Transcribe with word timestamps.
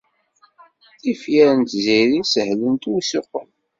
Tifyar 1.01 1.53
n 1.59 1.61
Tiziri 1.69 2.19
sehlent 2.33 2.83
i 2.89 2.91
usuqqel. 2.97 3.47